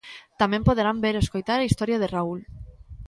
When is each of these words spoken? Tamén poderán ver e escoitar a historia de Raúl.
Tamén 0.41 0.65
poderán 0.67 0.97
ver 1.03 1.15
e 1.17 1.21
escoitar 1.25 1.59
a 1.59 1.67
historia 1.69 2.01
de 2.01 2.11
Raúl. 2.15 2.39